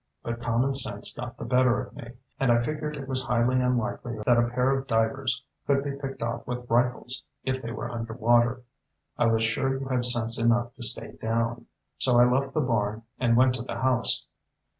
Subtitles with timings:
[0.23, 4.17] But common sense got the better of me, and I figured it was highly unlikely
[4.25, 8.63] that a pair of divers could be picked off with rifles if they were underwater.
[9.19, 11.67] I was sure you had sense enough to stay down.
[11.99, 14.25] So I left the barn and went to the house."